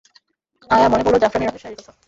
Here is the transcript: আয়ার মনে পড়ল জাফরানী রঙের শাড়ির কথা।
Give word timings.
আয়ার 0.69 0.89
মনে 0.91 1.03
পড়ল 1.05 1.17
জাফরানী 1.23 1.45
রঙের 1.45 1.61
শাড়ির 1.63 1.77
কথা। 1.79 1.91